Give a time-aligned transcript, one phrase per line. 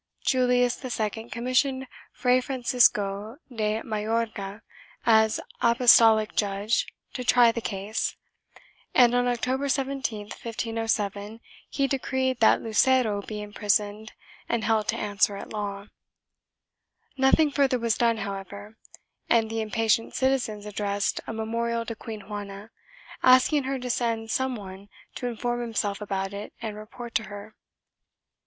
[0.23, 4.63] Julius II commissioned Fray Francisco de Mayorga
[5.05, 8.15] as apostolic judge to try the case,
[8.95, 14.13] and, on October 17, 1507, he decreed that Lucero be imprisoned
[14.49, 15.85] and held to answer at law.
[17.15, 18.77] Nothing further was done, however,
[19.29, 22.71] and the impatient citizens addressed a memorial to Queen Juana,
[23.21, 27.53] asking her to send some one to inform himself about it and report to her.